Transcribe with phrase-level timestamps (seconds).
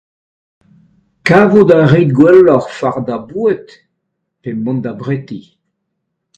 [1.27, 3.67] Kavout a rit gwelloc'h fardañ boued
[4.41, 5.41] pe mont d'ar preti?